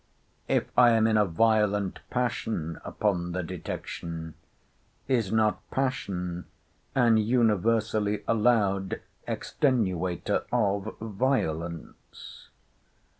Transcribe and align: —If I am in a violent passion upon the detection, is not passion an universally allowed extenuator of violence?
—If 0.47 0.65
I 0.75 0.93
am 0.93 1.05
in 1.05 1.15
a 1.15 1.25
violent 1.27 1.99
passion 2.09 2.81
upon 2.83 3.33
the 3.33 3.43
detection, 3.43 4.33
is 5.07 5.31
not 5.31 5.61
passion 5.69 6.45
an 6.95 7.17
universally 7.17 8.23
allowed 8.27 8.99
extenuator 9.27 10.45
of 10.51 10.97
violence? 10.99 12.47